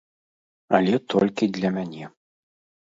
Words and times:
Але 0.79 0.95
толькі 1.15 1.51
для 1.59 1.69
мяне. 1.77 2.05